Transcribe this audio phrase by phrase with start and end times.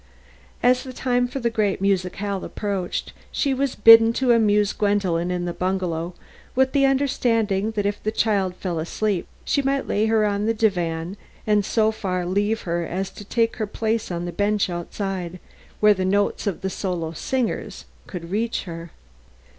[0.63, 5.45] As the time for the great musicale approached, she was bidden to amuse Gwendolen in
[5.45, 6.15] the bungalow,
[6.55, 10.55] with the understanding that if the child fell asleep she might lay her on the
[10.55, 15.39] divan and so far leave her as to take her place on the bench outside
[15.81, 18.89] where the notes of the solo singers could reach her.